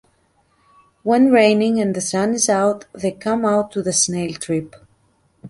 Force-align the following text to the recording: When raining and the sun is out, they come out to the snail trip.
When 1.03 1.29
raining 1.31 1.79
and 1.79 1.93
the 1.95 2.01
sun 2.01 2.33
is 2.33 2.49
out, 2.49 2.85
they 2.91 3.11
come 3.11 3.45
out 3.45 3.71
to 3.73 3.83
the 3.83 3.93
snail 3.93 4.33
trip. 4.33 4.75